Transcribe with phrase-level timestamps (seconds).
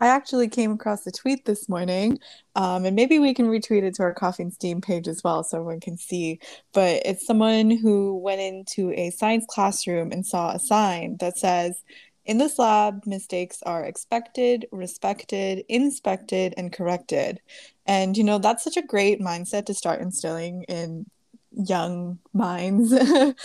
[0.00, 2.18] I actually came across a tweet this morning,
[2.56, 5.44] um, and maybe we can retweet it to our Coffee and Steam page as well
[5.44, 6.40] so everyone can see.
[6.72, 11.82] But it's someone who went into a science classroom and saw a sign that says,
[12.24, 17.40] in this lab, mistakes are expected, respected, inspected, and corrected.
[17.86, 21.06] And, you know, that's such a great mindset to start instilling in
[21.52, 22.94] young minds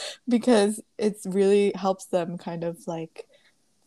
[0.30, 3.26] because it really helps them kind of like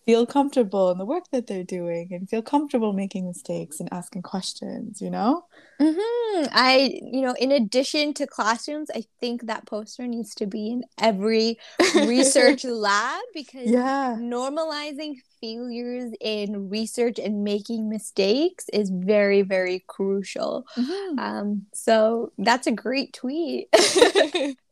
[0.08, 4.22] feel comfortable in the work that they're doing and feel comfortable making mistakes and asking
[4.22, 5.44] questions, you know?
[5.78, 6.46] Mm-hmm.
[6.50, 10.84] I, you know, in addition to classrooms, I think that poster needs to be in
[10.98, 11.58] every
[11.94, 14.16] research lab because yeah.
[14.18, 20.66] normalizing failures in research and making mistakes is very, very crucial.
[20.74, 21.18] Mm-hmm.
[21.18, 23.68] Um, so that's a great tweet.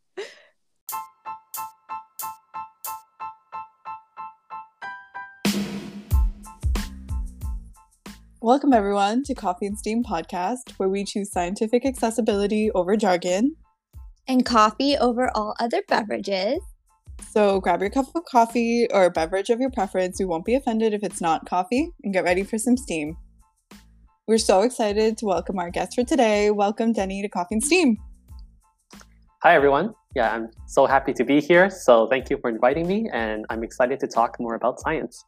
[8.43, 13.57] Welcome, everyone, to Coffee and Steam podcast, where we choose scientific accessibility over jargon
[14.29, 16.61] and coffee over all other beverages.
[17.31, 20.21] So grab your cup of coffee or beverage of your preference.
[20.21, 23.17] We won't be offended if it's not coffee, and get ready for some steam.
[24.29, 26.51] We're so excited to welcome our guest for today.
[26.51, 27.97] Welcome, Denny, to Coffee and Steam.
[29.43, 29.95] Hi, everyone.
[30.15, 31.71] Yeah, I'm so happy to be here.
[31.71, 35.25] So, thank you for inviting me, and I'm excited to talk more about science.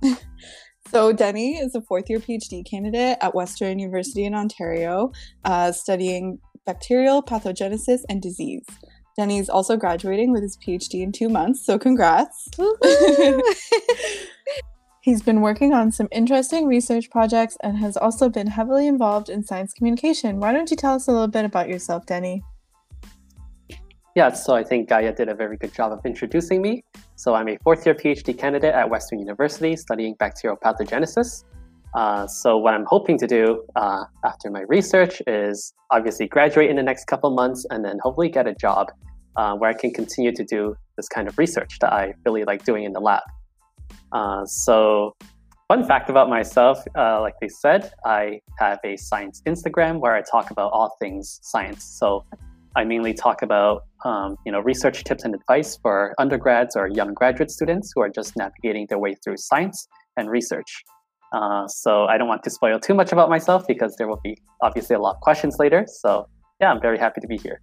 [0.90, 5.12] So, Denny is a fourth year PhD candidate at Western University in Ontario,
[5.44, 8.64] uh, studying bacterial pathogenesis and disease.
[9.16, 12.48] Denny is also graduating with his PhD in two months, so congrats.
[15.00, 19.44] He's been working on some interesting research projects and has also been heavily involved in
[19.44, 20.40] science communication.
[20.40, 22.42] Why don't you tell us a little bit about yourself, Denny?
[24.16, 26.82] Yeah, so I think Gaia did a very good job of introducing me.
[27.16, 31.44] So I'm a fourth year PhD candidate at Western University studying bacterial pathogenesis.
[31.94, 36.76] Uh, so what I'm hoping to do uh, after my research is obviously graduate in
[36.76, 38.88] the next couple months and then hopefully get a job
[39.36, 42.66] uh, where I can continue to do this kind of research that I really like
[42.66, 43.22] doing in the lab.
[44.12, 45.16] Uh, so
[45.68, 50.22] fun fact about myself, uh, like they said, I have a science Instagram where I
[50.30, 51.82] talk about all things science.
[51.82, 52.26] So
[52.76, 57.14] I mainly talk about um, you know research tips and advice for undergrads or young
[57.14, 60.84] graduate students who are just navigating their way through science and research.
[61.32, 64.36] Uh, so I don't want to spoil too much about myself because there will be
[64.62, 65.86] obviously a lot of questions later.
[66.00, 66.28] So
[66.60, 67.60] yeah, I'm very happy to be here.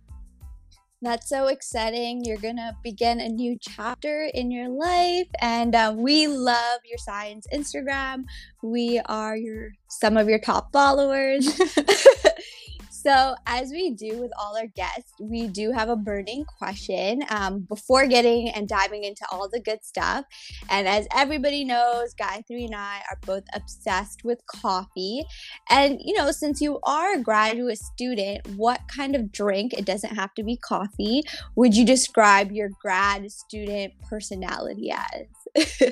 [1.03, 2.23] That's so exciting.
[2.23, 5.27] You're going to begin a new chapter in your life.
[5.41, 8.23] And uh, we love your science Instagram.
[8.63, 11.61] We are your some of your top followers.
[13.03, 17.59] So, as we do with all our guests, we do have a burning question um,
[17.67, 20.23] before getting and diving into all the good stuff.
[20.69, 25.25] And as everybody knows, Gayatri and I are both obsessed with coffee.
[25.69, 30.15] And, you know, since you are a graduate student, what kind of drink, it doesn't
[30.15, 31.23] have to be coffee,
[31.57, 35.81] would you describe your grad student personality as?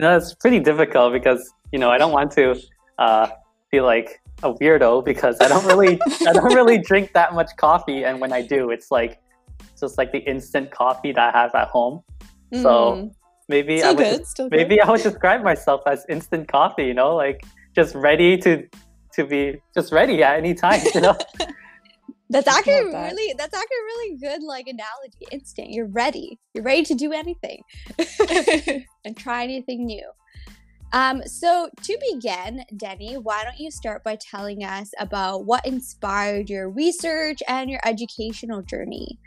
[0.00, 2.58] no, it's pretty difficult because, you know, I don't want to
[2.98, 3.28] uh,
[3.70, 8.04] feel like a weirdo because I don't really I don't really drink that much coffee,
[8.04, 9.20] and when I do, it's like
[9.78, 12.02] just like the instant coffee that I have at home.
[12.52, 12.62] Mm.
[12.62, 13.10] So
[13.48, 14.26] maybe Still I would good.
[14.26, 14.86] Still maybe good.
[14.86, 16.84] I would describe myself as instant coffee.
[16.84, 17.44] You know, like
[17.74, 18.66] just ready to
[19.14, 20.80] to be just ready at any time.
[20.94, 21.16] You know.
[22.30, 23.12] That's actually that.
[23.12, 25.26] really that's actually a really good like analogy.
[25.30, 25.68] Instant.
[25.70, 26.38] You're ready.
[26.54, 27.60] You're ready to do anything
[29.04, 30.10] and try anything new.
[30.92, 36.50] Um, so, to begin, Denny, why don't you start by telling us about what inspired
[36.50, 39.18] your research and your educational journey?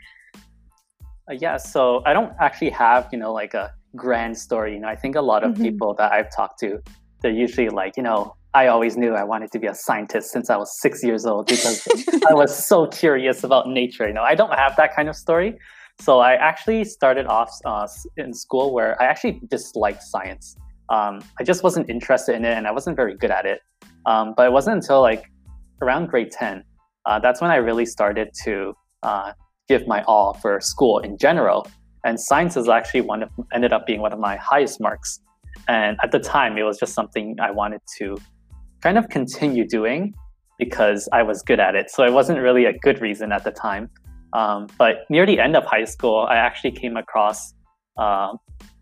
[1.28, 4.74] Uh, yeah, so I don't actually have, you know, like a grand story.
[4.74, 5.62] You know, I think a lot of mm-hmm.
[5.62, 6.78] people that I've talked to,
[7.20, 10.48] they're usually like, you know, I always knew I wanted to be a scientist since
[10.50, 11.86] I was six years old because
[12.28, 14.06] I was so curious about nature.
[14.06, 15.58] You know, I don't have that kind of story.
[15.98, 20.56] So I actually started off uh, in school where I actually disliked science
[20.88, 23.60] um, I just wasn't interested in it and I wasn't very good at it.
[24.06, 25.24] Um, but it wasn't until like
[25.82, 26.64] around grade 10,
[27.06, 29.32] uh, that's when I really started to uh,
[29.68, 31.66] give my all for school in general.
[32.04, 35.20] And science is actually one of, ended up being one of my highest marks.
[35.68, 38.16] And at the time, it was just something I wanted to
[38.82, 40.14] kind of continue doing
[40.58, 41.90] because I was good at it.
[41.90, 43.90] So it wasn't really a good reason at the time.
[44.32, 47.54] Um, but near the end of high school, I actually came across
[47.98, 48.34] uh,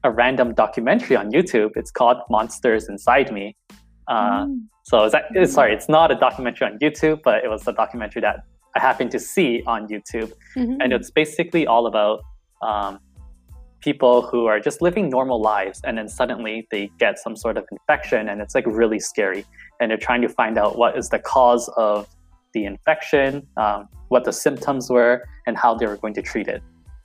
[0.03, 1.71] a random documentary on YouTube.
[1.77, 3.57] It's called Monsters Inside Me.
[4.09, 4.61] Uh, mm.
[4.85, 5.11] So
[5.47, 8.45] sorry, it's not a documentary on YouTube, but it was a documentary that
[8.77, 10.81] I happened to see on YouTube, mm-hmm.
[10.81, 12.21] and it's basically all about
[12.61, 12.99] um,
[13.85, 17.65] people who are just living normal lives and then suddenly they get some sort of
[17.71, 19.45] infection and it's like really scary
[19.79, 22.09] and they're trying to find out what is the cause of
[22.55, 26.63] the infection um, what the symptoms were and how they were going to treat it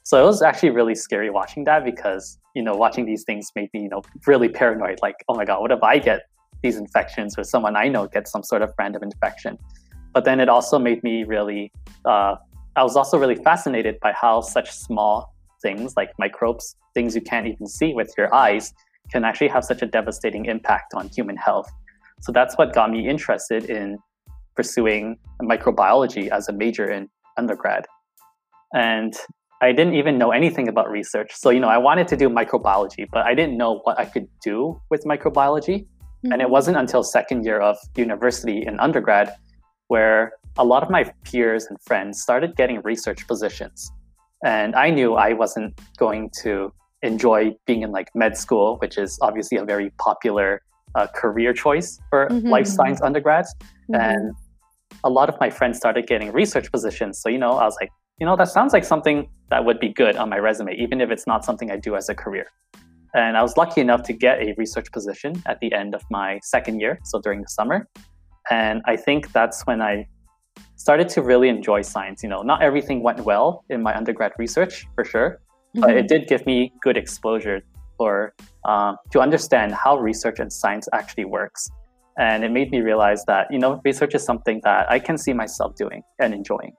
[0.09, 3.69] so it was actually really scary watching that because you know watching these things made
[3.73, 6.21] me you know really paranoid like oh my god what if i get
[6.63, 9.57] these infections or someone i know gets some sort of random infection
[10.13, 11.71] but then it also made me really
[12.05, 12.35] uh,
[12.75, 17.47] i was also really fascinated by how such small things like microbes, things you can't
[17.47, 18.73] even see with your eyes,
[19.11, 21.69] can actually have such a devastating impact on human health.
[22.21, 23.97] So that's what got me interested in
[24.55, 27.85] pursuing microbiology as a major in undergrad.
[28.73, 29.13] And
[29.61, 31.31] I didn't even know anything about research.
[31.35, 34.27] So, you know, I wanted to do microbiology, but I didn't know what I could
[34.41, 35.79] do with microbiology.
[35.79, 36.31] Mm-hmm.
[36.31, 36.51] And it mm-hmm.
[36.51, 39.35] wasn't until second year of university in undergrad
[39.87, 43.91] where a lot of my peers and friends started getting research positions.
[44.45, 46.71] And I knew I wasn't going to
[47.01, 50.61] enjoy being in like med school, which is obviously a very popular
[50.95, 52.47] uh, career choice for mm-hmm.
[52.47, 53.53] life science undergrads.
[53.91, 53.95] Mm-hmm.
[53.95, 54.35] And
[55.03, 57.19] a lot of my friends started getting research positions.
[57.21, 59.89] So, you know, I was like, you know, that sounds like something that would be
[59.89, 62.47] good on my resume, even if it's not something I do as a career.
[63.13, 66.39] And I was lucky enough to get a research position at the end of my
[66.43, 67.87] second year, so during the summer.
[68.51, 70.07] And I think that's when I
[70.75, 72.21] started to really enjoy science.
[72.21, 75.41] You know, not everything went well in my undergrad research for sure,
[75.75, 75.81] mm-hmm.
[75.81, 77.61] but it did give me good exposure
[77.97, 78.33] for
[78.65, 81.69] um, to understand how research and science actually works.
[82.17, 85.33] And it made me realize that you know research is something that I can see
[85.33, 86.73] myself doing and enjoying.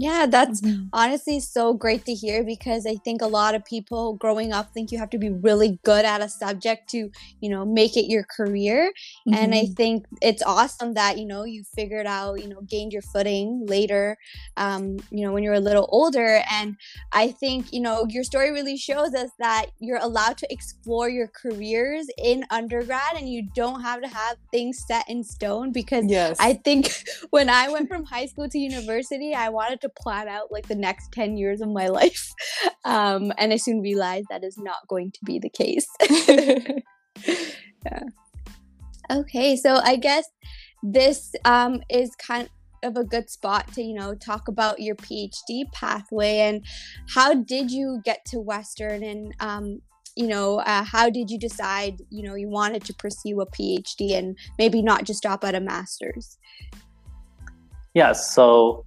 [0.00, 0.84] Yeah, that's mm-hmm.
[0.94, 4.90] honestly so great to hear because I think a lot of people growing up think
[4.90, 7.10] you have to be really good at a subject to,
[7.40, 8.94] you know, make it your career.
[9.28, 9.34] Mm-hmm.
[9.34, 9.74] And I mm-hmm.
[9.74, 14.16] think it's awesome that, you know, you figured out, you know, gained your footing later,
[14.56, 16.40] um, you know, when you're a little older.
[16.50, 16.76] And
[17.12, 21.28] I think, you know, your story really shows us that you're allowed to explore your
[21.28, 26.38] careers in undergrad and you don't have to have things set in stone because yes.
[26.40, 26.90] I think
[27.28, 30.74] when I went from high school to university, I wanted to plan out like the
[30.74, 32.32] next 10 years of my life.
[32.84, 35.86] Um, and I soon realized that is not going to be the case.
[37.84, 38.02] yeah.
[39.10, 40.28] Okay, so I guess
[40.82, 42.48] this um, is kind
[42.82, 46.64] of a good spot to you know talk about your phd pathway and
[47.14, 49.82] how did you get to western and um,
[50.16, 54.12] you know uh, how did you decide you know you wanted to pursue a phd
[54.12, 56.38] and maybe not just stop at a master's
[57.94, 58.84] yeah so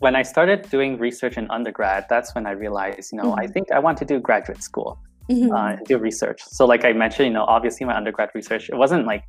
[0.00, 3.40] when I started doing research in undergrad, that's when I realized, you know, mm-hmm.
[3.40, 4.98] I think I want to do graduate school,
[5.30, 5.52] mm-hmm.
[5.52, 6.42] uh, do research.
[6.42, 9.24] So, like I mentioned, you know, obviously my undergrad research, it wasn't like,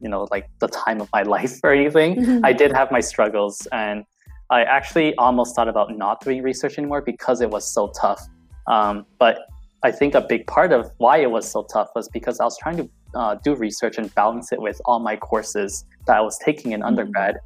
[0.00, 2.16] you know, like the time of my life or anything.
[2.16, 2.44] Mm-hmm.
[2.44, 4.04] I did have my struggles, and
[4.50, 8.26] I actually almost thought about not doing research anymore because it was so tough.
[8.66, 9.40] Um, but
[9.82, 12.56] I think a big part of why it was so tough was because I was
[12.56, 16.38] trying to uh, do research and balance it with all my courses that I was
[16.38, 16.88] taking in mm-hmm.
[16.88, 17.36] undergrad.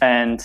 [0.00, 0.40] And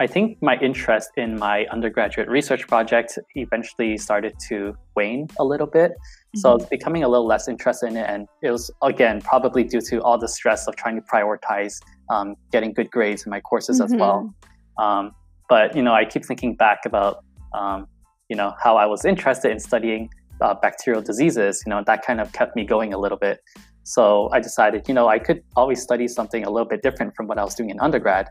[0.00, 5.68] I think my interest in my undergraduate research project eventually started to wane a little
[5.68, 5.92] bit.
[5.92, 6.38] Mm-hmm.
[6.40, 8.06] So I was becoming a little less interested in it.
[8.08, 11.74] And it was, again, probably due to all the stress of trying to prioritize
[12.10, 13.94] um, getting good grades in my courses mm-hmm.
[13.94, 14.34] as well.
[14.78, 15.12] Um,
[15.48, 17.86] but, you know, I keep thinking back about, um,
[18.28, 20.10] you know, how I was interested in studying
[20.40, 21.62] uh, bacterial diseases.
[21.64, 23.38] You know, that kind of kept me going a little bit.
[23.84, 27.28] So I decided, you know, I could always study something a little bit different from
[27.28, 28.26] what I was doing in undergrad.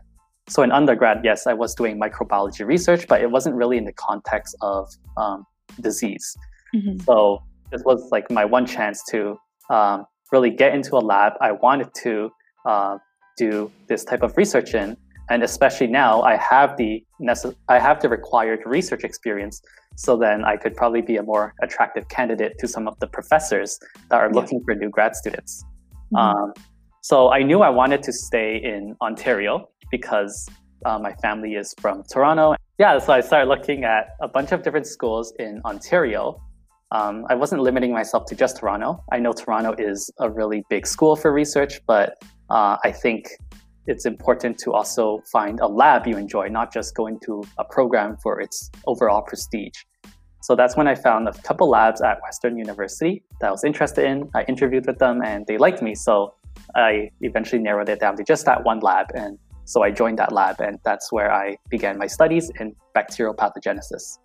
[0.48, 3.92] So in undergrad, yes, I was doing microbiology research, but it wasn't really in the
[3.92, 5.46] context of um,
[5.80, 6.36] disease.
[6.74, 6.98] Mm-hmm.
[7.00, 9.38] So this was like my one chance to
[9.70, 12.30] um, really get into a lab I wanted to
[12.66, 12.98] uh,
[13.36, 14.96] do this type of research in.
[15.30, 19.62] And especially now, I have the necess- I have the required research experience.
[19.96, 23.78] So then I could probably be a more attractive candidate to some of the professors
[24.10, 24.34] that are yeah.
[24.34, 25.64] looking for new grad students.
[26.12, 26.16] Mm-hmm.
[26.16, 26.52] Um,
[27.04, 30.48] so I knew I wanted to stay in Ontario because
[30.86, 32.54] uh, my family is from Toronto.
[32.78, 36.40] Yeah, so I started looking at a bunch of different schools in Ontario.
[36.92, 39.04] Um, I wasn't limiting myself to just Toronto.
[39.12, 42.14] I know Toronto is a really big school for research, but
[42.48, 43.28] uh, I think
[43.86, 48.16] it's important to also find a lab you enjoy, not just going to a program
[48.22, 49.76] for its overall prestige.
[50.40, 54.06] So that's when I found a couple labs at Western University that I was interested
[54.06, 54.30] in.
[54.34, 55.94] I interviewed with them and they liked me.
[55.94, 56.32] So
[56.74, 59.06] I eventually narrowed it down to just that one lab.
[59.14, 63.34] And so I joined that lab, and that's where I began my studies in bacterial
[63.34, 64.18] pathogenesis.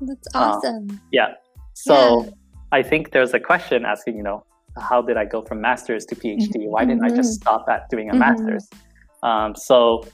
[0.00, 0.88] That's awesome.
[0.90, 1.28] Uh, yeah.
[1.74, 2.30] So yeah.
[2.72, 4.44] I think there's a question asking, you know,
[4.78, 6.68] how did I go from master's to PhD?
[6.68, 7.12] Why didn't mm-hmm.
[7.12, 7.48] I just mm-hmm.
[7.48, 8.20] stop at doing a mm-hmm.
[8.20, 8.68] master's?
[9.22, 10.04] Um, so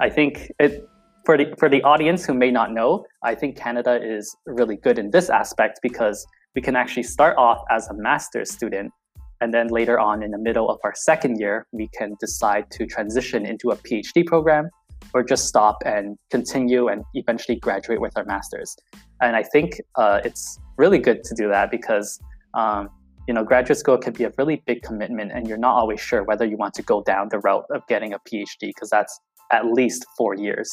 [0.00, 0.88] I think it
[1.24, 4.98] for the for the audience who may not know, I think Canada is really good
[4.98, 8.92] in this aspect because we can actually start off as a master's student
[9.40, 12.86] and then later on in the middle of our second year, we can decide to
[12.86, 14.68] transition into a PhD program
[15.14, 18.76] or just stop and continue and eventually graduate with our master's.
[19.20, 22.20] And I think uh, it's really good to do that because
[22.54, 22.88] um,
[23.26, 26.24] you know graduate school can be a really big commitment, and you're not always sure
[26.24, 29.20] whether you want to go down the route of getting a PhD because that's
[29.52, 30.70] at least four years.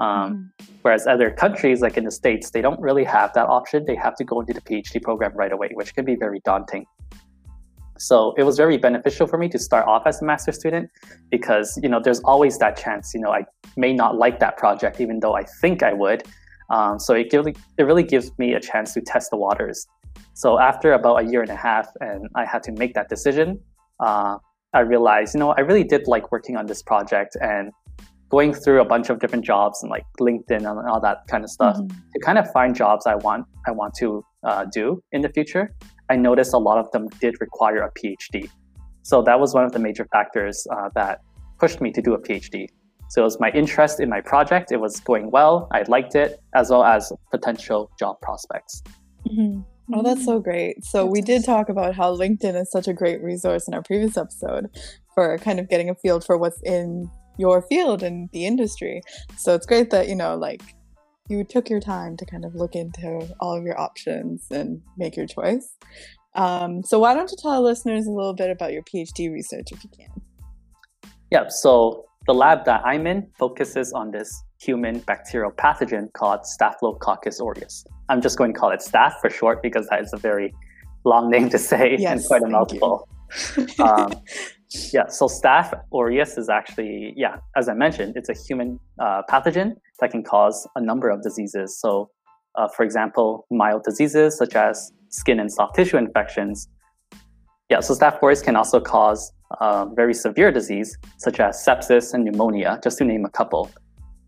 [0.00, 0.66] Um, mm.
[0.82, 3.84] Whereas other countries, like in the States, they don't really have that option.
[3.86, 6.86] They have to go into the PhD program right away, which can be very daunting.
[8.00, 10.90] So it was very beneficial for me to start off as a master student
[11.30, 13.12] because you know there's always that chance.
[13.14, 13.44] You know, I
[13.76, 16.24] may not like that project even though I think I would.
[16.70, 19.86] Um, so it really it really gives me a chance to test the waters.
[20.32, 23.60] So after about a year and a half, and I had to make that decision,
[24.00, 24.38] uh,
[24.72, 27.70] I realized you know I really did like working on this project and
[28.30, 31.50] going through a bunch of different jobs and like LinkedIn and all that kind of
[31.50, 31.88] stuff mm-hmm.
[31.88, 35.74] to kind of find jobs I want I want to uh, do in the future.
[36.10, 38.50] I noticed a lot of them did require a PhD.
[39.02, 41.20] So that was one of the major factors uh, that
[41.58, 42.68] pushed me to do a PhD.
[43.08, 44.70] So it was my interest in my project.
[44.72, 45.68] It was going well.
[45.72, 48.82] I liked it, as well as potential job prospects.
[49.28, 49.62] Mm-hmm.
[49.94, 50.84] Oh, that's so great.
[50.84, 54.16] So we did talk about how LinkedIn is such a great resource in our previous
[54.16, 54.66] episode
[55.14, 59.00] for kind of getting a feel for what's in your field and the industry.
[59.36, 60.62] So it's great that, you know, like
[61.30, 65.16] you took your time to kind of look into all of your options and make
[65.16, 65.76] your choice.
[66.34, 69.68] Um, so why don't you tell the listeners a little bit about your PhD research
[69.72, 70.08] if you can?
[71.30, 77.40] Yeah, so the lab that I'm in focuses on this human bacterial pathogen called Staphylococcus
[77.40, 77.84] aureus.
[78.08, 80.52] I'm just going to call it Staph for short because that is a very
[81.04, 83.08] long name to say yes, and quite a mouthful.
[83.78, 84.12] Um,
[84.92, 89.76] yeah, so Staph aureus is actually, yeah, as I mentioned, it's a human uh, pathogen
[90.00, 91.78] that can cause a number of diseases.
[91.80, 92.10] So,
[92.54, 96.68] uh, for example, mild diseases such as skin and soft tissue infections.
[97.68, 102.24] Yeah, so Staph aureus can also cause uh, very severe disease such as sepsis and
[102.24, 103.70] pneumonia, just to name a couple.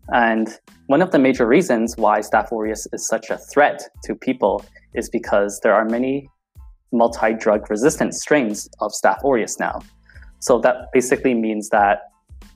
[0.09, 0.49] And
[0.87, 5.09] one of the major reasons why Staph aureus is such a threat to people is
[5.09, 6.29] because there are many
[6.93, 9.81] multi-drug resistant strains of Staph aureus now.
[10.39, 12.01] So that basically means that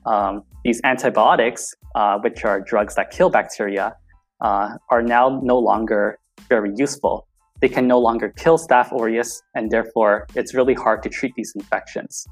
[0.05, 3.95] um, these antibiotics, uh, which are drugs that kill bacteria,
[4.41, 7.27] uh, are now no longer very useful.
[7.59, 11.53] They can no longer kill Staph aureus, and therefore it's really hard to treat these
[11.55, 12.25] infections.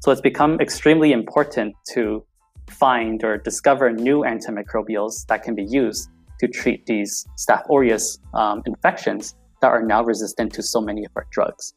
[0.00, 2.24] So it's become extremely important to
[2.68, 6.08] find or discover new antimicrobials that can be used
[6.40, 9.34] to treat these Staph aureus um, infections
[9.64, 11.72] that are now resistant to so many of our drugs.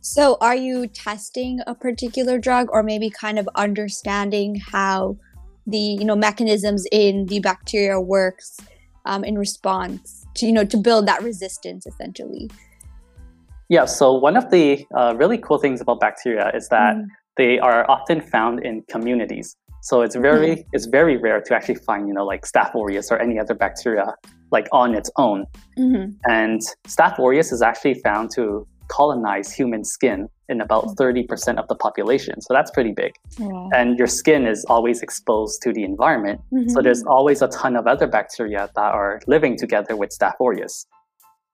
[0.00, 5.16] So, are you testing a particular drug or maybe kind of understanding how
[5.66, 8.58] the you know mechanisms in the bacteria works
[9.06, 12.48] um, in response to you know to build that resistance essentially?
[13.68, 13.84] Yeah.
[13.84, 17.06] So one of the uh, really cool things about bacteria is that mm.
[17.36, 19.56] they are often found in communities.
[19.82, 20.64] So it's very mm.
[20.72, 24.14] it's very rare to actually find you know like Staph aureus or any other bacteria
[24.50, 25.46] like on its own.
[25.78, 26.12] Mm-hmm.
[26.24, 31.58] And Staph aureus is actually found to colonize human skin in about 30% mm.
[31.58, 32.40] of the population.
[32.40, 33.12] So that's pretty big.
[33.38, 33.68] Yeah.
[33.74, 36.40] And your skin is always exposed to the environment.
[36.52, 36.70] Mm-hmm.
[36.70, 40.86] So there's always a ton of other bacteria that are living together with Staph aureus.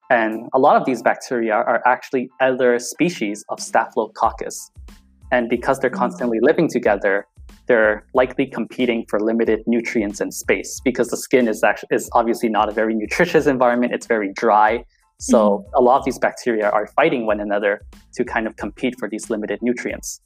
[0.09, 4.71] And a lot of these bacteria are actually other species of Staphylococcus.
[5.31, 5.97] And because they're mm.
[5.97, 7.27] constantly living together,
[7.67, 12.49] they're likely competing for limited nutrients and space because the skin is actually is obviously
[12.49, 13.93] not a very nutritious environment.
[13.93, 14.83] It's very dry.
[15.19, 15.75] So mm-hmm.
[15.75, 17.81] a lot of these bacteria are fighting one another
[18.15, 20.21] to kind of compete for these limited nutrients.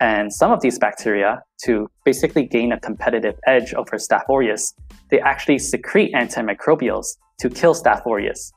[0.00, 4.74] And some of these bacteria, to basically gain a competitive edge over Staph aureus,
[5.10, 7.06] they actually secrete antimicrobials
[7.40, 8.50] to kill Staph aureus.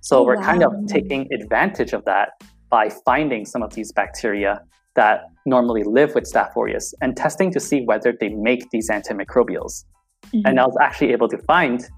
[0.00, 0.42] So oh, we're wow.
[0.42, 2.30] kind of taking advantage of that
[2.68, 4.60] by finding some of these bacteria
[4.98, 9.84] that normally live with Staph aureus and testing to see whether they make these antimicrobials.
[10.26, 10.40] Mm-hmm.
[10.44, 11.88] And I was actually able to find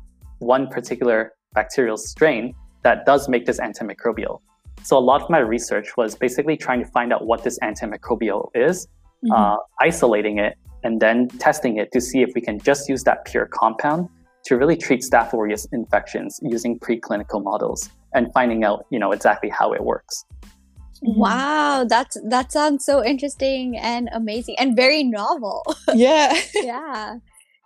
[0.41, 4.41] one particular bacterial strain that does make this antimicrobial.
[4.83, 8.51] So a lot of my research was basically trying to find out what this antimicrobial
[8.55, 8.87] is,
[9.25, 9.33] mm-hmm.
[9.33, 13.25] uh, isolating it, and then testing it to see if we can just use that
[13.25, 14.11] pure compound
[14.45, 19.49] to really treat Staph aureus infections using preclinical models and finding out, you know, exactly
[19.49, 20.25] how it works.
[21.05, 21.19] Mm-hmm.
[21.19, 25.63] Wow, that's that sounds so interesting and amazing and very novel.
[25.95, 26.39] Yeah.
[26.55, 27.17] yeah.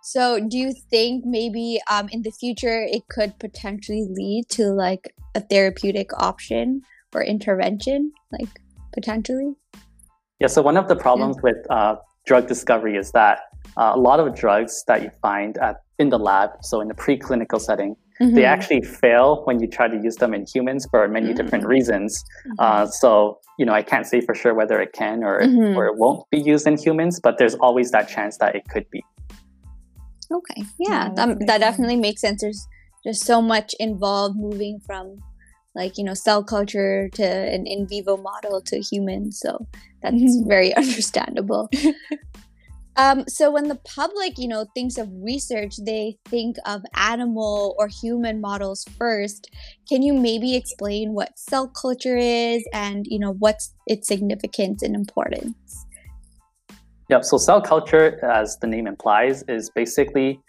[0.01, 5.13] So, do you think maybe um, in the future it could potentially lead to like
[5.33, 6.81] a therapeutic option
[7.13, 8.49] or intervention, like
[8.93, 9.53] potentially?
[10.39, 10.47] Yeah.
[10.47, 11.41] So one of the problems yeah.
[11.43, 13.39] with uh, drug discovery is that
[13.77, 16.93] uh, a lot of drugs that you find at, in the lab, so in the
[16.93, 18.35] preclinical setting, mm-hmm.
[18.35, 21.37] they actually fail when you try to use them in humans for many mm-hmm.
[21.37, 22.23] different reasons.
[22.47, 22.53] Mm-hmm.
[22.59, 25.77] Uh, so, you know, I can't say for sure whether it can or, mm-hmm.
[25.77, 28.89] or it won't be used in humans, but there's always that chance that it could
[28.89, 29.03] be.
[30.31, 30.63] Okay.
[30.79, 32.41] Yeah, that, that definitely makes sense.
[32.41, 32.67] There's
[33.05, 35.21] just so much involved moving from
[35.75, 39.67] like you know cell culture to an in vivo model to humans so
[40.01, 40.47] that's mm-hmm.
[40.47, 41.69] very understandable
[42.97, 47.87] um, so when the public you know thinks of research they think of animal or
[47.87, 49.49] human models first
[49.87, 54.95] can you maybe explain what cell culture is and you know what's its significance and
[54.95, 55.85] importance
[57.09, 57.23] Yep.
[57.23, 60.39] So cell culture, as the name implies, is basically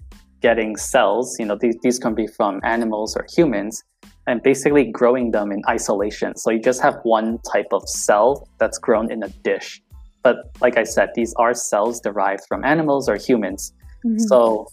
[0.40, 1.36] getting cells.
[1.38, 3.84] You know, these, these can be from animals or humans,
[4.26, 6.34] and basically growing them in isolation.
[6.36, 9.82] So you just have one type of cell that's grown in a dish.
[10.26, 13.72] But like I said, these are cells derived from animals or humans.
[14.04, 14.18] Mm-hmm.
[14.30, 14.66] So,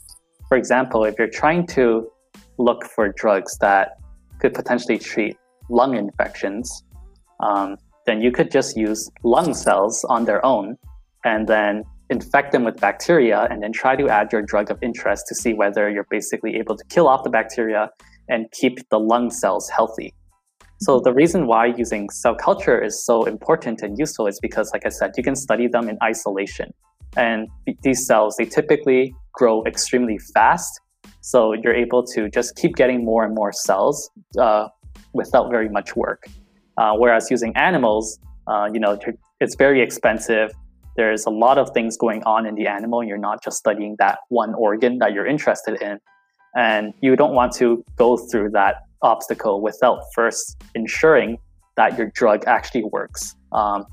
[0.50, 2.12] for example, if you're trying to
[2.58, 4.00] look for drugs that
[4.40, 5.38] could potentially treat
[5.70, 6.84] lung infections,
[7.40, 10.76] um, then you could just use lung cells on their own
[11.24, 15.26] and then infect them with bacteria and then try to add your drug of interest
[15.28, 17.92] to see whether you're basically able to kill off the bacteria
[18.28, 20.16] and keep the lung cells healthy.
[20.82, 24.86] So the reason why using cell culture is so important and useful is because, like
[24.86, 26.74] I said, you can study them in isolation.
[27.16, 27.48] And
[27.84, 30.82] these cells, they typically grow extremely fast.
[31.22, 34.68] So you're able to just keep getting more and more cells uh,
[35.14, 36.26] without very much work.
[36.78, 39.00] Uh, whereas using animals, uh, you know,
[39.40, 40.52] it's very expensive.
[40.98, 43.04] There's a lot of things going on in the animal.
[43.04, 46.00] You're not just studying that one organ that you're interested in.
[46.56, 51.38] And you don't want to go through that obstacle without first ensuring
[51.78, 53.86] that your drug actually works um,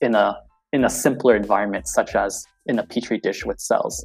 [0.00, 0.36] in a
[0.72, 4.02] in a simpler environment, such as in a petri dish with cells.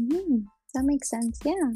[0.00, 0.44] Mm,
[0.74, 1.40] that makes sense.
[1.44, 1.72] Yeah.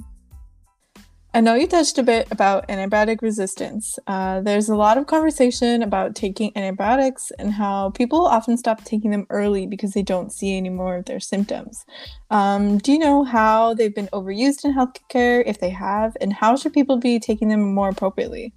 [1.34, 3.98] I know you touched a bit about antibiotic resistance.
[4.06, 9.10] Uh, there's a lot of conversation about taking antibiotics and how people often stop taking
[9.10, 11.84] them early because they don't see any more of their symptoms.
[12.30, 16.54] Um, do you know how they've been overused in healthcare, if they have, and how
[16.54, 18.54] should people be taking them more appropriately?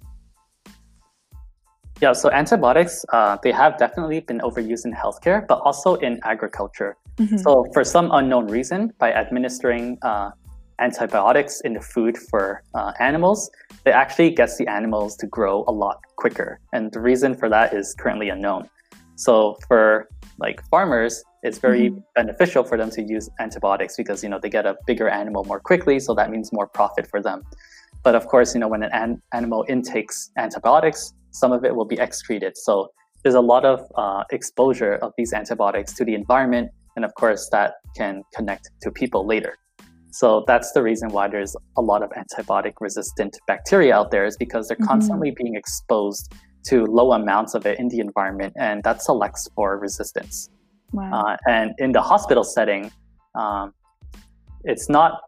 [2.00, 6.96] Yeah, so antibiotics, uh, they have definitely been overused in healthcare, but also in agriculture.
[7.16, 7.38] Mm-hmm.
[7.38, 10.30] So, for some unknown reason, by administering uh,
[10.78, 13.50] antibiotics in the food for uh, animals,
[13.84, 16.60] it actually gets the animals to grow a lot quicker.
[16.72, 18.68] And the reason for that is currently unknown.
[19.16, 22.00] So for like farmers, it's very mm-hmm.
[22.14, 25.60] beneficial for them to use antibiotics because you know they get a bigger animal more
[25.60, 27.42] quickly, so that means more profit for them.
[28.02, 31.84] But of course, you know when an, an animal intakes antibiotics, some of it will
[31.84, 32.56] be excreted.
[32.56, 37.14] So there's a lot of uh, exposure of these antibiotics to the environment, and of
[37.14, 39.58] course that can connect to people later.
[40.10, 44.36] So that's the reason why there's a lot of antibiotic resistant bacteria out there is
[44.36, 44.86] because they're mm-hmm.
[44.86, 46.32] constantly being exposed
[46.64, 50.50] to low amounts of it in the environment, and that selects for resistance.
[50.92, 51.12] Wow.
[51.12, 52.90] Uh, and in the hospital setting,
[53.34, 53.72] um,
[54.64, 55.20] it's not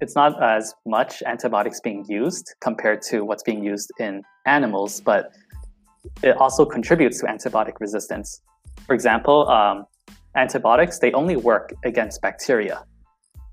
[0.00, 5.32] it's not as much antibiotics being used compared to what's being used in animals, but
[6.22, 8.40] it also contributes to antibiotic resistance.
[8.86, 9.86] For example, um,
[10.36, 12.84] antibiotics they only work against bacteria,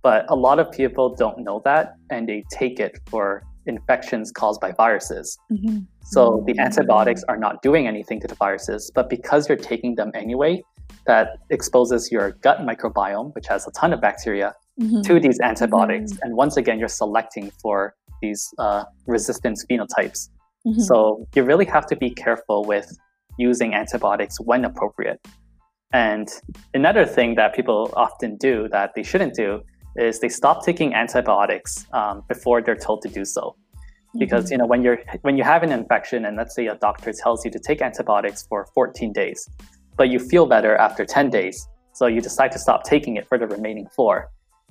[0.06, 4.62] but a lot of people don't know that and they take it for infections caused
[4.62, 5.36] by viruses.
[5.52, 5.80] Mm-hmm.
[6.04, 10.12] So the antibiotics are not doing anything to the viruses, but because you're taking them
[10.13, 10.62] anyway,
[11.08, 15.02] that exposes your gut microbiome, which has a ton of bacteria, mm-hmm.
[15.02, 16.12] to these antibiotics.
[16.12, 16.22] Mm-hmm.
[16.22, 20.30] And once again, you're selecting for these uh, resistance phenotypes.
[20.68, 20.82] Mm-hmm.
[20.82, 22.96] So you really have to be careful with
[23.39, 25.20] using antibiotics when appropriate.
[25.94, 26.28] And
[26.76, 29.63] another thing that people often do that they shouldn't do
[29.95, 33.55] is they stop taking antibiotics um, before they're told to do so.
[34.17, 34.51] Because mm-hmm.
[34.53, 37.43] you know when you're when you have an infection and let's say a doctor tells
[37.43, 39.49] you to take antibiotics for 14 days
[39.97, 43.38] but you feel better after 10 days so you decide to stop taking it for
[43.38, 44.29] the remaining four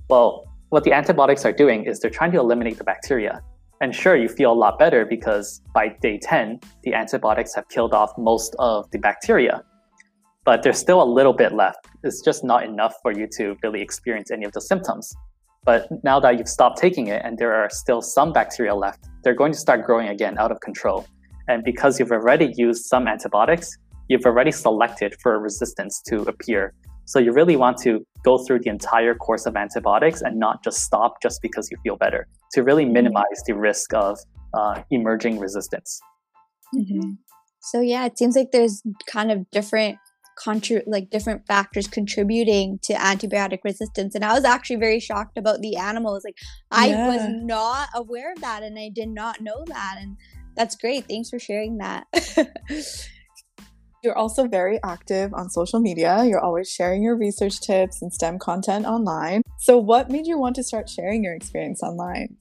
[0.08, 3.40] well what the antibiotics are doing is they're trying to eliminate the bacteria.
[3.80, 7.94] And sure you feel a lot better because by day 10 the antibiotics have killed
[7.94, 9.62] off most of the bacteria
[10.44, 11.86] but there's still a little bit left.
[12.02, 15.14] It's just not enough for you to really experience any of the symptoms.
[15.64, 19.34] But now that you've stopped taking it and there are still some bacteria left, they're
[19.34, 21.06] going to start growing again out of control.
[21.48, 23.76] And because you've already used some antibiotics,
[24.08, 26.74] you've already selected for a resistance to appear.
[27.06, 30.80] So you really want to go through the entire course of antibiotics and not just
[30.80, 34.18] stop just because you feel better to really minimize the risk of
[34.54, 36.00] uh, emerging resistance.
[36.74, 37.12] Mm-hmm.
[37.60, 39.96] So, yeah, it seems like there's kind of different
[40.36, 44.14] contri- like different factors contributing to antibiotic resistance.
[44.14, 46.24] And I was actually very shocked about the animals.
[46.24, 46.36] Like
[46.70, 47.08] I yeah.
[47.08, 49.96] was not aware of that and I did not know that.
[49.98, 50.16] And
[50.56, 51.06] that's great.
[51.06, 52.06] Thanks for sharing that.
[54.02, 56.24] You're also very active on social media.
[56.26, 59.40] You're always sharing your research tips and STEM content online.
[59.60, 62.36] So, what made you want to start sharing your experience online?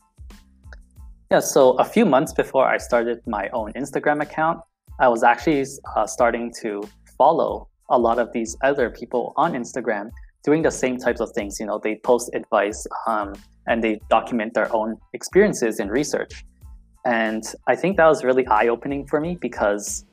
[1.32, 4.60] Yeah, so a few months before I started my own Instagram account,
[4.99, 6.84] I was actually uh, starting to
[7.17, 10.11] follow a lot of these other people on Instagram
[10.43, 11.59] doing the same types of things.
[11.59, 13.33] You know, they post advice um,
[13.67, 16.45] and they document their own experiences and research.
[17.05, 20.05] And I think that was really eye opening for me because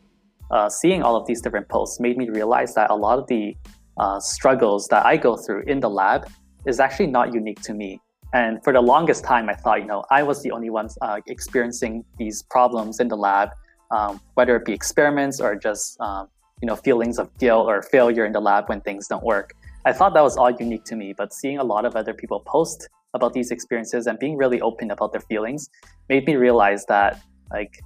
[0.50, 3.56] uh, seeing all of these different posts made me realize that a lot of the
[3.98, 6.28] uh, struggles that I go through in the lab
[6.66, 8.00] is actually not unique to me.
[8.32, 11.20] And for the longest time, I thought, you know, I was the only one uh,
[11.26, 13.50] experiencing these problems in the lab,
[13.90, 16.28] um, whether it be experiments or just, um,
[16.60, 19.54] you know, feelings of guilt or failure in the lab when things don't work.
[19.84, 22.40] I thought that was all unique to me, but seeing a lot of other people
[22.40, 25.70] post about these experiences and being really open about their feelings
[26.08, 27.20] made me realize that,
[27.50, 27.80] like,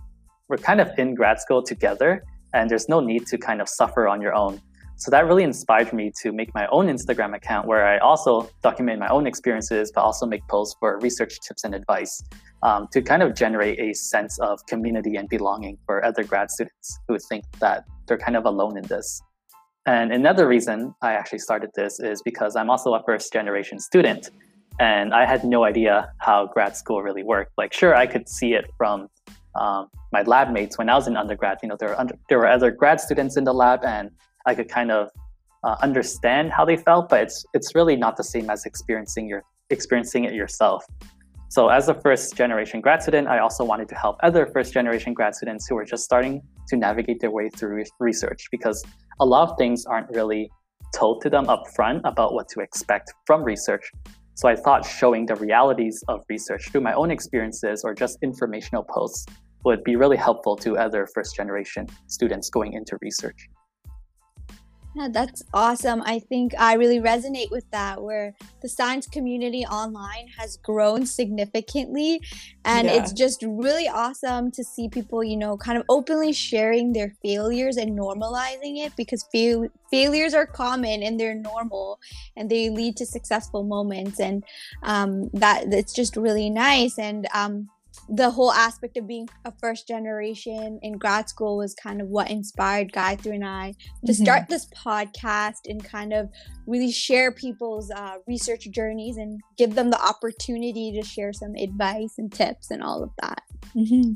[0.49, 4.07] we're kind of in grad school together and there's no need to kind of suffer
[4.09, 4.61] on your own.
[4.97, 9.01] So that really inspired me to make my own Instagram account where I also document
[9.01, 12.23] my own experiences, but also make posts for research tips and advice
[12.63, 16.99] um, to kind of generate a sense of community and belonging for other grad students
[17.09, 19.21] who think that they're kind of alone in this.
[19.87, 24.31] And another reason I actually started this is because I'm also a first generation student
[24.81, 27.53] and I had no idea how grad school really worked.
[27.59, 29.09] Like, sure, I could see it from
[29.55, 31.59] um, my lab mates when I was in undergrad.
[31.63, 34.11] You know, there were under, there were other grad students in the lab, and
[34.47, 35.09] I could kind of
[35.65, 39.43] uh, understand how they felt, but it's it's really not the same as experiencing your
[39.71, 40.85] experiencing it yourself.
[41.49, 45.15] So as a first generation grad student, I also wanted to help other first generation
[45.15, 48.85] grad students who are just starting to navigate their way through research because
[49.21, 50.51] a lot of things aren't really
[50.95, 53.91] told to them up front about what to expect from research.
[54.35, 58.83] So I thought showing the realities of research through my own experiences or just informational
[58.83, 59.27] posts
[59.65, 63.49] would be really helpful to other first generation students going into research.
[64.97, 66.03] Yeah, that's awesome.
[66.07, 72.21] I think I really resonate with that, where the science community online has grown significantly.
[72.65, 72.95] And yeah.
[72.95, 77.77] it's just really awesome to see people, you know, kind of openly sharing their failures
[77.77, 81.99] and normalizing it because fail- failures are common and they're normal
[82.37, 84.21] and they lead to successful moments.
[84.21, 84.45] And
[84.85, 87.01] um, that it's just really nice.
[87.01, 87.69] And um,
[88.09, 92.31] the whole aspect of being a first generation in grad school was kind of what
[92.31, 93.75] inspired Gayatri and I
[94.07, 94.23] to mm-hmm.
[94.23, 96.29] start this podcast and kind of
[96.67, 102.15] really share people's uh, research journeys and give them the opportunity to share some advice
[102.19, 103.43] and tips and all of that.
[103.75, 104.13] Mm-hmm.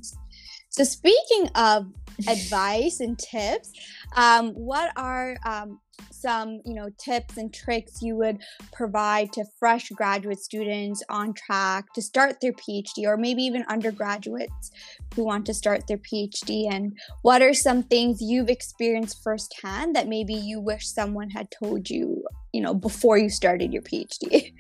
[0.71, 1.87] So, speaking of
[2.29, 3.73] advice and tips,
[4.17, 5.81] um, what are um,
[6.19, 8.39] some you know tips and tricks you would
[8.73, 14.71] provide to fresh graduate students on track to start their phd or maybe even undergraduates
[15.15, 20.09] who want to start their phd and what are some things you've experienced firsthand that
[20.09, 24.53] maybe you wish someone had told you you know before you started your phd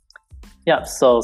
[0.66, 1.22] yeah so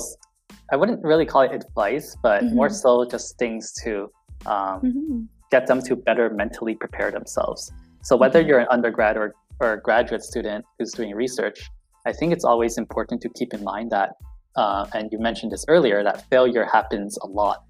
[0.70, 2.55] i wouldn't really call it advice but mm-hmm.
[2.55, 4.11] more so just things to
[4.46, 5.20] um, mm-hmm.
[5.51, 7.72] get them to better mentally prepare themselves
[8.03, 8.48] so whether mm-hmm.
[8.48, 11.70] you're an undergrad or or a graduate student who's doing research,
[12.05, 14.11] I think it's always important to keep in mind that,
[14.57, 17.62] uh, and you mentioned this earlier, that failure happens a lot.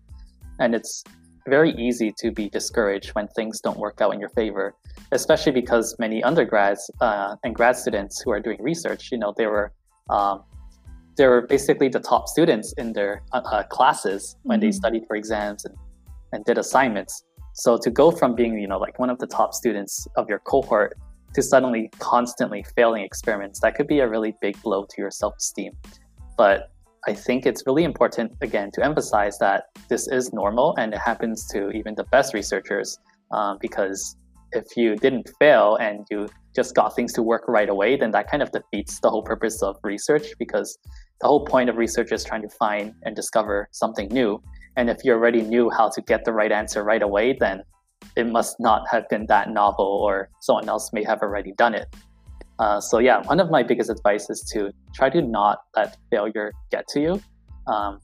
[0.59, 1.05] And it's
[1.47, 4.75] very easy to be discouraged when things don't work out in your favor,
[5.13, 9.47] especially because many undergrads uh, and grad students who are doing research, you know, they
[9.47, 9.73] were
[10.09, 10.45] um,
[11.17, 14.69] they were basically the top students in their uh, uh classes when mm-hmm.
[14.69, 15.77] they studied for exams and,
[16.33, 17.25] and did assignments.
[17.53, 20.39] So to go from being, you know, like one of the top students of your
[20.39, 20.97] cohort
[21.35, 25.35] to suddenly constantly failing experiments, that could be a really big blow to your self
[25.39, 25.73] esteem.
[26.37, 26.71] But
[27.07, 31.47] I think it's really important, again, to emphasize that this is normal and it happens
[31.49, 32.99] to even the best researchers
[33.33, 34.17] um, because
[34.53, 38.31] if you didn't fail and you just got things to work right away, then that
[38.31, 40.79] kind of defeats the whole purpose of research because
[41.21, 44.41] the whole point of research is trying to find and discover something new.
[44.77, 47.63] And if you already knew how to get the right answer right away, then
[48.17, 51.95] it must not have been that novel or someone else may have already done it.
[52.59, 56.53] Uh, so yeah, one of my biggest advice is to try to not let failure
[56.71, 57.23] get to you.
[57.67, 58.01] Um,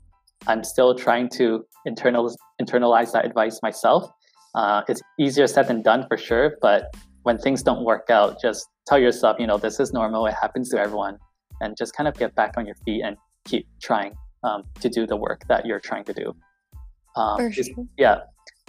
[0.46, 4.10] I'm still trying to internal, internalize that advice myself.
[4.54, 8.66] Uh, it's easier said than done for sure, but when things don't work out, just
[8.86, 10.26] tell yourself, you know, this is normal.
[10.26, 11.18] It happens to everyone,
[11.60, 15.06] and just kind of get back on your feet and keep trying um, to do
[15.06, 16.34] the work that you're trying to do.
[17.16, 17.64] Um, sure.
[17.98, 18.20] Yeah,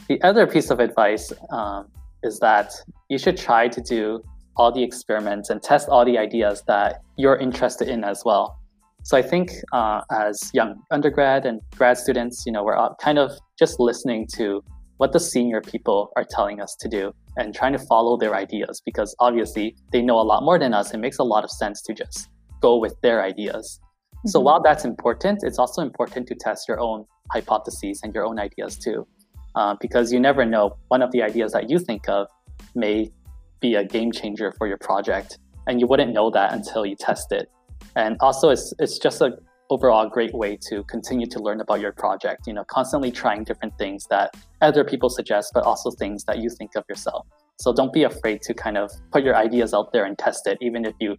[0.07, 1.87] the other piece of advice um,
[2.23, 2.73] is that
[3.09, 4.23] you should try to do
[4.57, 8.59] all the experiments and test all the ideas that you're interested in as well.
[9.03, 13.31] So I think uh, as young undergrad and grad students, you know, we're kind of
[13.57, 14.61] just listening to
[14.97, 18.81] what the senior people are telling us to do and trying to follow their ideas
[18.85, 20.93] because obviously they know a lot more than us.
[20.93, 22.27] It makes a lot of sense to just
[22.61, 23.79] go with their ideas.
[23.81, 24.29] Mm-hmm.
[24.29, 28.39] So while that's important, it's also important to test your own hypotheses and your own
[28.39, 29.07] ideas too,
[29.55, 30.77] uh, because you never know.
[30.87, 32.27] One of the ideas that you think of
[32.75, 33.11] may
[33.59, 37.31] be a game changer for your project, and you wouldn't know that until you test
[37.31, 37.49] it.
[37.95, 39.37] And also, it's it's just a
[39.69, 42.47] overall great way to continue to learn about your project.
[42.47, 46.49] You know, constantly trying different things that other people suggest, but also things that you
[46.49, 47.27] think of yourself.
[47.59, 50.57] So don't be afraid to kind of put your ideas out there and test it,
[50.61, 51.17] even if you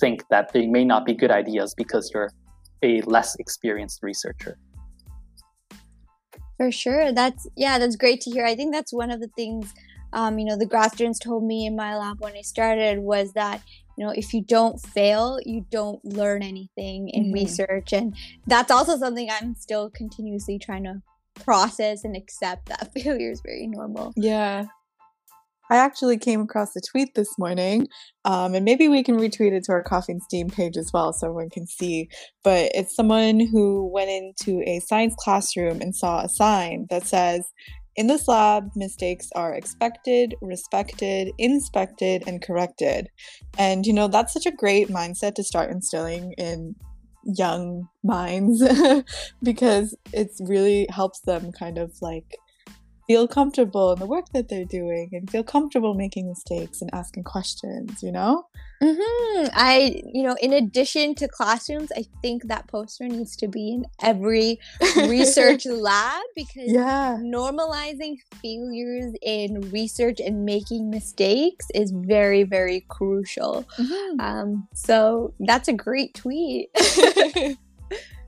[0.00, 2.30] think that they may not be good ideas because you're
[2.82, 4.58] a less experienced researcher.
[6.62, 7.10] For sure.
[7.10, 8.46] That's, yeah, that's great to hear.
[8.46, 9.74] I think that's one of the things,
[10.12, 13.32] um, you know, the grad students told me in my lab when I started was
[13.32, 13.60] that,
[13.98, 17.32] you know, if you don't fail, you don't learn anything in mm-hmm.
[17.32, 17.92] research.
[17.92, 18.14] And
[18.46, 21.02] that's also something I'm still continuously trying to
[21.42, 24.12] process and accept that failure is very normal.
[24.14, 24.66] Yeah.
[25.72, 27.88] I actually came across a tweet this morning,
[28.26, 31.14] um, and maybe we can retweet it to our Coffee and Steam page as well
[31.14, 32.10] so everyone can see.
[32.44, 37.50] But it's someone who went into a science classroom and saw a sign that says,
[37.96, 43.08] in this lab, mistakes are expected, respected, inspected, and corrected.
[43.56, 46.74] And, you know, that's such a great mindset to start instilling in
[47.24, 48.62] young minds
[49.42, 52.36] because it really helps them kind of like
[53.12, 57.22] feel comfortable in the work that they're doing and feel comfortable making mistakes and asking
[57.22, 58.46] questions, you know?
[58.82, 59.48] Mm-hmm.
[59.52, 63.84] I, you know, in addition to classrooms, I think that poster needs to be in
[64.02, 64.58] every
[64.96, 67.18] research lab because yeah.
[67.20, 73.66] normalizing failures in research and making mistakes is very, very crucial.
[73.78, 74.20] Mm-hmm.
[74.20, 76.70] Um, so that's a great tweet.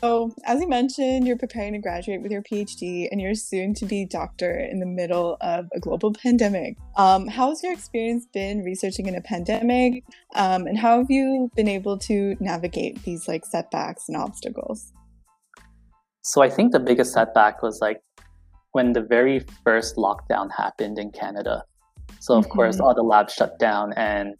[0.00, 3.84] So, as you mentioned, you're preparing to graduate with your PhD and you're soon to
[3.84, 6.76] be doctor in the middle of a global pandemic.
[6.96, 10.04] Um, how has your experience been researching in a pandemic?
[10.36, 14.92] Um, and how have you been able to navigate these like setbacks and obstacles?
[16.22, 18.00] So, I think the biggest setback was like
[18.72, 21.64] when the very first lockdown happened in Canada.
[22.20, 22.52] So, of mm-hmm.
[22.52, 24.36] course, all the labs shut down and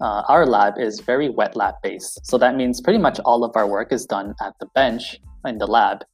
[0.00, 2.24] uh, our lab is very wet lab based.
[2.26, 5.58] So that means pretty much all of our work is done at the bench in
[5.58, 6.04] the lab.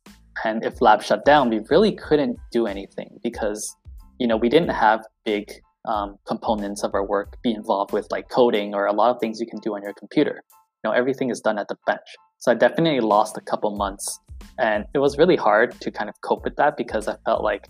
[0.44, 3.76] And if lab shut down, we really couldn't do anything because,
[4.18, 5.52] you know, we didn't have big
[5.84, 9.40] um, components of our work be involved with like coding or a lot of things
[9.40, 10.42] you can do on your computer.
[10.82, 12.16] You know, everything is done at the bench.
[12.38, 14.18] So I definitely lost a couple months.
[14.58, 17.68] And it was really hard to kind of cope with that because I felt like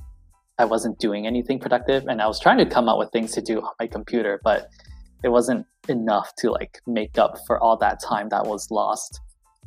[0.59, 3.42] I wasn't doing anything productive and I was trying to come up with things to
[3.42, 4.68] do on my computer, but
[5.22, 9.20] it wasn't enough to like make up for all that time that was lost.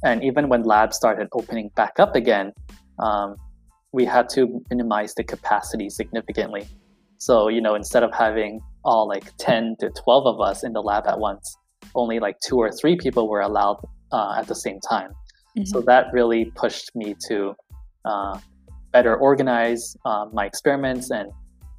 [0.03, 2.53] And even when labs started opening back up again,
[2.99, 3.35] um,
[3.91, 6.67] we had to minimize the capacity significantly.
[7.17, 10.81] So, you know, instead of having all like 10 to 12 of us in the
[10.81, 11.57] lab at once,
[11.95, 13.79] only like two or three people were allowed
[14.11, 15.11] uh, at the same time.
[15.57, 15.63] Mm-hmm.
[15.65, 17.55] So that really pushed me to
[18.03, 18.39] uh,
[18.91, 21.31] better organize uh, my experiments and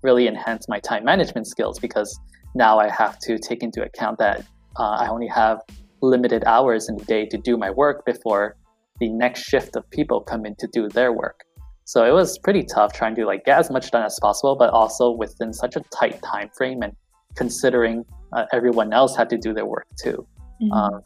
[0.02, 2.18] really enhance my time management skills because
[2.56, 4.44] now I have to take into account that
[4.78, 5.60] uh, I only have
[6.02, 8.56] limited hours in the day to do my work before
[9.00, 11.44] the next shift of people come in to do their work.
[11.84, 14.70] So it was pretty tough trying to like get as much done as possible, but
[14.70, 16.92] also within such a tight time frame and
[17.36, 20.26] considering uh, everyone else had to do their work too.
[20.60, 20.72] Mm-hmm.
[20.72, 21.02] Um,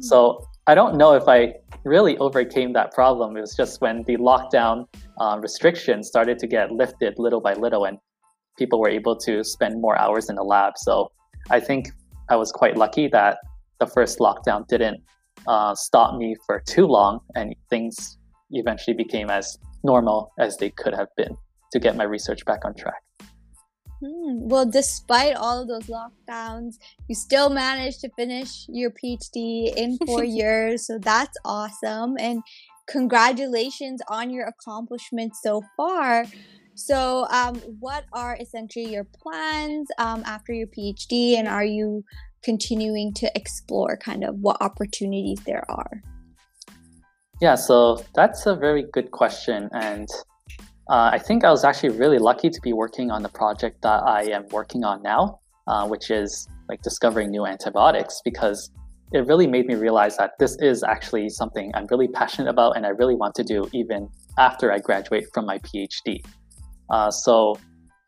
[0.00, 1.54] so I don't know if I
[1.84, 3.36] really overcame that problem.
[3.36, 4.86] It was just when the lockdown
[5.20, 7.98] uh, restrictions started to get lifted little by little, and
[8.56, 10.74] people were able to spend more hours in the lab.
[10.76, 11.10] So
[11.50, 11.90] I think
[12.28, 13.38] I was quite lucky that
[13.80, 15.02] the first lockdown didn't
[15.46, 18.18] uh, stop me for too long, and things
[18.50, 21.36] eventually became as normal as they could have been
[21.72, 23.02] to get my research back on track.
[24.00, 24.48] Hmm.
[24.48, 26.74] Well, despite all of those lockdowns,
[27.08, 30.86] you still managed to finish your PhD in four years.
[30.86, 32.16] So that's awesome.
[32.18, 32.42] And
[32.88, 36.26] congratulations on your accomplishments so far.
[36.76, 42.04] So, um, what are essentially your plans um, after your PhD, and are you
[42.42, 46.02] continuing to explore kind of what opportunities there are?
[47.40, 49.68] Yeah, so that's a very good question.
[49.72, 50.08] And
[50.88, 54.02] uh, I think I was actually really lucky to be working on the project that
[54.02, 58.70] I am working on now, uh, which is like discovering new antibiotics, because
[59.12, 62.84] it really made me realize that this is actually something I'm really passionate about and
[62.84, 64.08] I really want to do even
[64.38, 66.20] after I graduate from my PhD.
[66.90, 67.58] Uh, so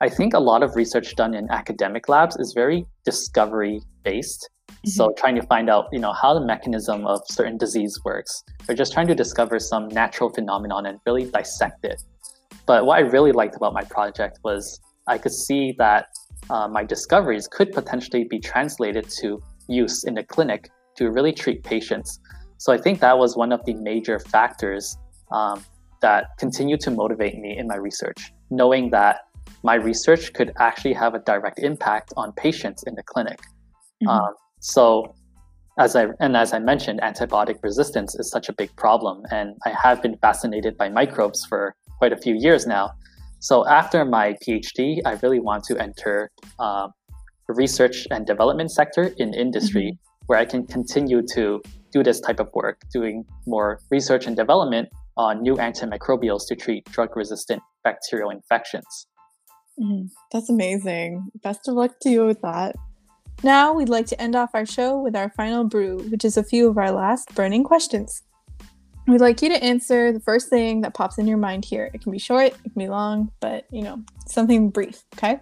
[0.01, 4.49] I think a lot of research done in academic labs is very discovery based.
[4.69, 4.91] Mm-hmm.
[4.91, 8.75] So trying to find out, you know, how the mechanism of certain disease works, or
[8.75, 12.03] just trying to discover some natural phenomenon and really dissect it.
[12.67, 16.07] But what I really liked about my project was I could see that
[16.51, 21.63] uh, my discoveries could potentially be translated to use in the clinic to really treat
[21.63, 22.21] patients.
[22.59, 24.97] So I think that was one of the major factors
[25.31, 25.65] um,
[26.01, 29.21] that continued to motivate me in my research, knowing that
[29.63, 33.41] my research could actually have a direct impact on patients in the clinic.
[34.03, 34.09] Mm-hmm.
[34.09, 35.15] Um, so,
[35.79, 39.71] as I and as I mentioned, antibiotic resistance is such a big problem, and I
[39.71, 42.93] have been fascinated by microbes for quite a few years now.
[43.41, 46.89] So, after my PhD, I really want to enter uh,
[47.47, 50.27] the research and development sector in industry, mm-hmm.
[50.27, 51.61] where I can continue to
[51.93, 56.85] do this type of work, doing more research and development on new antimicrobials to treat
[56.87, 59.07] drug-resistant bacterial infections.
[59.81, 60.07] Mm-hmm.
[60.33, 61.31] That's amazing.
[61.43, 62.77] Best of luck to you with that.
[63.43, 66.45] Now, we'd like to end off our show with our final brew, which is a
[66.45, 68.23] few of our last burning questions.
[69.07, 71.91] We'd like you to answer the first thing that pops in your mind here.
[71.95, 75.41] It can be short, it can be long, but you know, something brief, okay?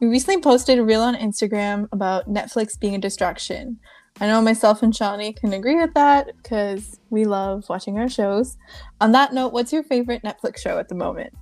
[0.00, 3.80] We recently posted a reel on Instagram about Netflix being a distraction.
[4.20, 8.56] I know myself and Shawnee can agree with that because we love watching our shows.
[9.00, 11.32] On that note, what's your favorite Netflix show at the moment?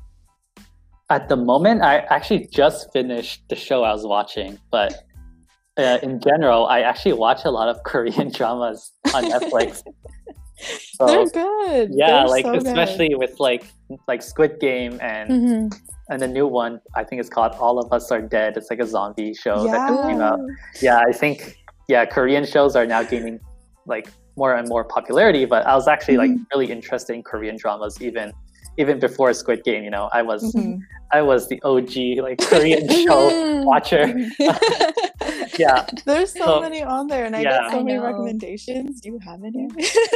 [1.08, 5.04] At the moment, I actually just finished the show I was watching, but
[5.78, 9.82] uh, in general, I actually watch a lot of Korean dramas on Netflix.
[10.58, 11.90] So, They're good.
[11.92, 13.18] Yeah, They're like so especially good.
[13.18, 13.66] with like
[14.08, 15.78] like Squid Game and mm-hmm.
[16.08, 18.56] and the new one, I think it's called All of Us Are Dead.
[18.56, 19.72] It's like a zombie show yeah.
[19.72, 20.40] that came out.
[20.80, 21.58] Yeah, I think
[21.88, 23.40] yeah, Korean shows are now gaining
[23.86, 25.44] like more and more popularity.
[25.44, 26.34] But I was actually mm-hmm.
[26.34, 28.32] like really interested in Korean dramas even
[28.78, 29.84] even before Squid Game.
[29.84, 30.80] You know, I was mm-hmm.
[31.12, 34.14] I was the OG like Korean show watcher.
[35.58, 37.58] yeah, there's so, so, many on there, and I yeah.
[37.62, 39.00] got so many recommendations.
[39.00, 39.68] Do you have any?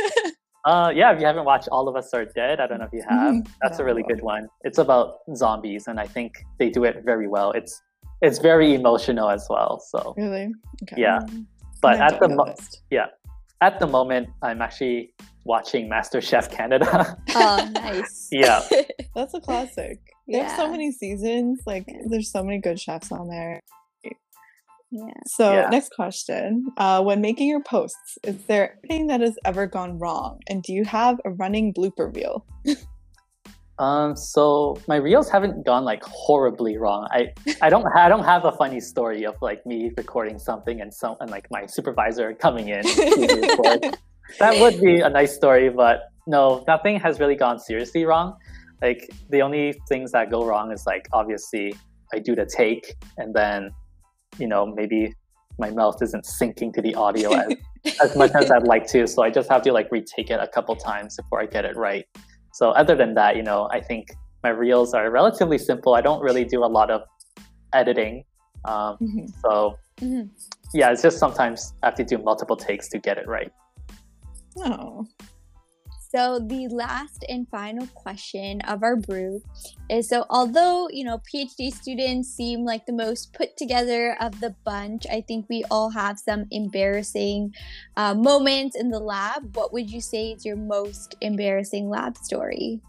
[0.64, 2.92] uh, yeah, if you haven't watched All of Us Are Dead, I don't know if
[2.92, 3.34] you have.
[3.34, 3.52] Mm-hmm.
[3.62, 3.84] That's no.
[3.84, 4.48] a really good one.
[4.62, 7.52] It's about zombies, and I think they do it very well.
[7.52, 7.80] It's
[8.20, 9.80] it's very emotional as well.
[9.80, 10.52] So really,
[10.82, 11.00] okay.
[11.00, 11.20] yeah.
[11.80, 12.54] But at the mo-
[12.90, 13.06] yeah,
[13.60, 15.14] at the moment, I'm actually
[15.44, 17.18] watching Master Chef Canada.
[17.34, 18.28] oh, nice.
[18.32, 18.62] yeah.
[19.14, 20.00] That's a classic.
[20.26, 20.48] They yeah.
[20.48, 21.60] have so many seasons.
[21.66, 22.02] Like, yeah.
[22.06, 23.60] there's so many good chefs on there.
[24.92, 25.12] Yeah.
[25.26, 25.68] So, yeah.
[25.68, 26.66] next question.
[26.76, 30.40] Uh, when making your posts, is there anything that has ever gone wrong?
[30.48, 32.44] And do you have a running blooper reel?
[33.80, 37.08] Um, so my reels haven't gone like horribly wrong.
[37.10, 40.92] I, I don't I don't have a funny story of like me recording something and
[40.92, 42.82] some and like my supervisor coming in
[44.38, 48.36] that would be a nice story, but no, nothing has really gone seriously wrong.
[48.82, 51.74] Like the only things that go wrong is like obviously
[52.12, 53.70] I do the take and then
[54.38, 55.14] you know, maybe
[55.58, 57.54] my mouth isn't syncing to the audio as,
[58.02, 59.06] as much as I'd like to.
[59.06, 61.76] So I just have to like retake it a couple times before I get it
[61.76, 62.04] right.
[62.52, 64.08] So other than that, you know, I think
[64.42, 65.94] my reels are relatively simple.
[65.94, 67.02] I don't really do a lot of
[67.72, 68.24] editing.
[68.64, 69.26] Um, mm-hmm.
[69.42, 70.28] So mm-hmm.
[70.74, 73.52] yeah, it's just sometimes I have to do multiple takes to get it right.
[74.58, 75.06] Oh,
[76.12, 79.42] so, the last and final question of our brew
[79.88, 84.56] is so, although, you know, PhD students seem like the most put together of the
[84.64, 87.54] bunch, I think we all have some embarrassing
[87.96, 89.54] uh, moments in the lab.
[89.54, 92.80] What would you say is your most embarrassing lab story?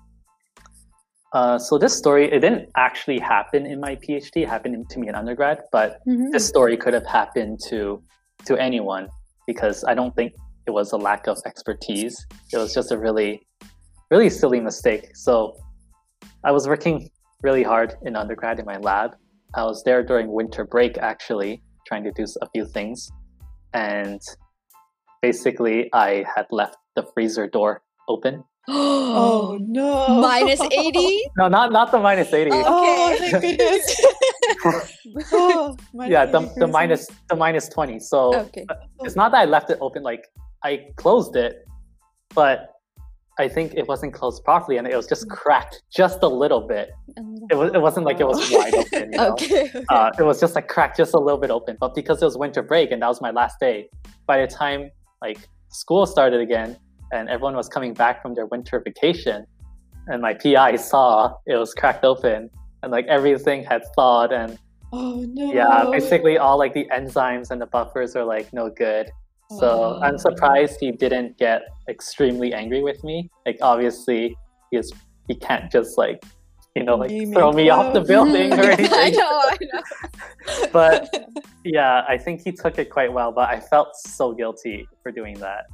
[1.33, 5.07] Uh, so this story it didn't actually happen in my phd it happened to me
[5.07, 6.29] in undergrad but mm-hmm.
[6.31, 8.03] this story could have happened to
[8.43, 9.07] to anyone
[9.47, 10.33] because i don't think
[10.67, 12.25] it was a lack of expertise.
[12.53, 13.47] It was just a really,
[14.09, 15.15] really silly mistake.
[15.15, 15.57] So
[16.43, 17.09] I was working
[17.43, 19.15] really hard in undergrad in my lab.
[19.55, 23.09] I was there during winter break, actually, trying to do a few things.
[23.73, 24.21] And
[25.21, 28.43] basically, I had left the freezer door open.
[28.67, 30.21] oh no!
[30.21, 31.23] Minus eighty?
[31.37, 32.51] No, not not the minus eighty.
[32.51, 32.63] Okay.
[32.65, 34.01] Oh, thank goodness.
[35.33, 37.99] oh, yeah, the, the minus the minus twenty.
[37.99, 38.65] So okay.
[39.01, 40.03] it's not that I left it open.
[40.03, 40.27] Like
[40.63, 41.65] I closed it,
[42.33, 42.71] but
[43.39, 46.91] I think it wasn't closed properly and it was just cracked just a little bit.
[47.49, 49.11] It, was, it wasn't like it was wide open.
[49.13, 49.31] You know?
[49.31, 49.71] okay.
[49.89, 51.77] Uh, it was just like cracked just a little bit open.
[51.79, 53.89] But because it was winter break and that was my last day,
[54.27, 54.91] by the time
[55.21, 55.39] like
[55.69, 56.77] school started again
[57.11, 59.45] and everyone was coming back from their winter vacation,
[60.07, 62.49] and my PI saw it was cracked open
[62.83, 64.57] and like everything had thawed and
[64.93, 69.11] oh no yeah basically all like the enzymes and the buffers are like no good
[69.59, 73.29] so I'm surprised he didn't get extremely angry with me.
[73.45, 74.35] Like obviously
[74.69, 74.91] he is
[75.27, 76.23] he can't just like
[76.75, 78.87] you know, like throw me off the building or anything.
[78.93, 80.67] I know, I know.
[80.71, 81.27] but
[81.65, 83.31] yeah, I think he took it quite well.
[83.31, 85.65] But I felt so guilty for doing that.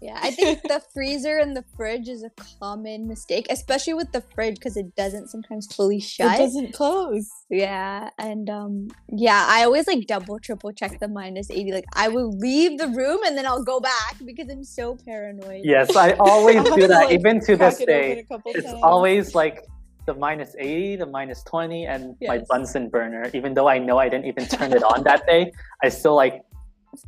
[0.00, 4.20] Yeah, I think the freezer and the fridge is a common mistake, especially with the
[4.34, 6.34] fridge because it doesn't sometimes fully shut.
[6.34, 7.30] It doesn't close.
[7.48, 11.72] Yeah, and um, yeah, I always like double, triple check the minus eighty.
[11.72, 15.62] Like I will leave the room and then I'll go back because I'm so paranoid.
[15.64, 18.26] Yes, I always do that, like, even to this day.
[18.46, 18.80] It's times.
[18.82, 19.64] always like
[20.06, 22.28] the minus 80, the minus 20, and yes.
[22.28, 23.30] my Bunsen burner.
[23.34, 25.52] Even though I know I didn't even turn it on that day,
[25.82, 26.42] I still like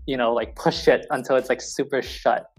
[0.07, 2.51] you know, like push it until it's like super shut.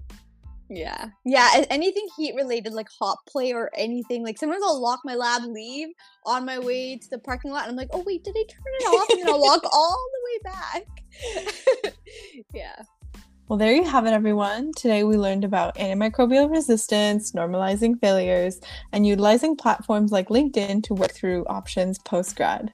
[0.70, 1.10] Yeah.
[1.26, 1.64] Yeah.
[1.70, 4.24] Anything heat related, like hot plate or anything.
[4.24, 5.90] Like sometimes I'll lock my lab, leave
[6.26, 8.64] on my way to the parking lot, and I'm like, oh, wait, did I turn
[8.66, 9.10] it off?
[9.12, 10.54] And then I'll walk all the way
[11.84, 11.94] back.
[12.54, 12.82] yeah.
[13.48, 14.72] Well, there you have it, everyone.
[14.76, 18.60] Today we learned about antimicrobial resistance, normalizing failures,
[18.92, 22.74] and utilizing platforms like LinkedIn to work through options post grad.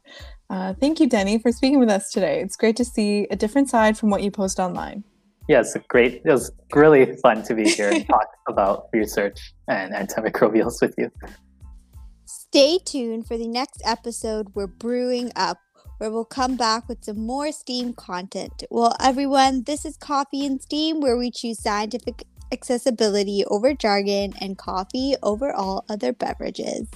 [0.52, 2.42] Uh, thank you, Denny, for speaking with us today.
[2.42, 5.02] It's great to see a different side from what you post online.
[5.48, 6.16] Yes, yeah, great.
[6.26, 11.10] It was really fun to be here and talk about research and antimicrobials with you.
[12.26, 14.50] Stay tuned for the next episode.
[14.54, 15.58] We're brewing up,
[16.00, 18.66] where we'll come back with some more STEAM content.
[18.70, 24.58] Well, everyone, this is Coffee and STEAM, where we choose scientific accessibility over jargon and
[24.58, 26.90] coffee over all other beverages.